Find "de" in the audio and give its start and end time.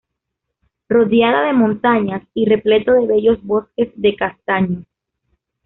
1.43-1.53, 2.95-3.05, 3.93-4.15